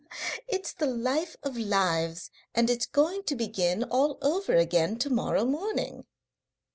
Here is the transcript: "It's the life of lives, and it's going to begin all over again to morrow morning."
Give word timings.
"It's 0.47 0.73
the 0.73 0.87
life 0.87 1.35
of 1.43 1.55
lives, 1.55 2.31
and 2.55 2.71
it's 2.71 2.87
going 2.87 3.21
to 3.25 3.35
begin 3.35 3.83
all 3.83 4.17
over 4.23 4.55
again 4.55 4.97
to 4.97 5.11
morrow 5.11 5.45
morning." 5.45 6.07